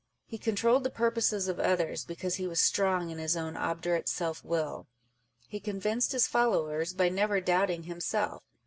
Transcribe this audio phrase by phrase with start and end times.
[0.25, 4.43] He controlled the purposes of others, because he was strong in his own obdurate self
[4.43, 4.87] will.
[5.47, 8.41] He convinced his followers by never doubting himself.